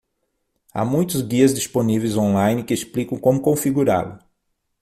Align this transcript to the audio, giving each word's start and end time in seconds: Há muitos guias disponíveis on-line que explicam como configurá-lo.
Há 0.73 0.83
muitos 0.83 1.21
guias 1.21 1.53
disponíveis 1.53 2.17
on-line 2.17 2.63
que 2.63 2.73
explicam 2.73 3.19
como 3.19 3.39
configurá-lo. 3.39 4.17